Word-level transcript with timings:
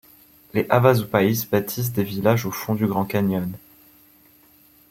Les 0.55 0.65
Havasupais 0.71 1.31
bâtissent 1.51 1.93
des 1.93 2.03
villages 2.03 2.47
au 2.47 2.51
fond 2.51 2.73
du 2.73 2.87
Grand 2.87 3.05
Canyon. 3.05 3.51